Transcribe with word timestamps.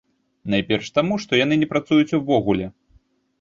Найперш 0.53 0.87
таму, 0.95 1.13
што 1.25 1.39
яны 1.43 1.59
не 1.65 1.69
працуюць 1.75 2.17
ўвогуле. 2.21 2.65